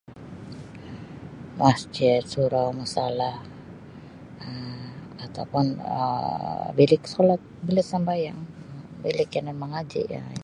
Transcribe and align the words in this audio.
Masjid 1.59 2.21
surau 2.33 2.69
musholla 2.77 3.31
um 4.45 4.85
atau 5.25 5.43
pun 5.51 5.65
um 5.99 6.61
bilik 6.77 7.01
solat 7.13 7.41
bilik 7.65 7.85
sambayang 7.91 8.39
bilik 9.03 9.27
yanan 9.35 9.57
mangaji' 9.61 10.07
um. 10.19 10.35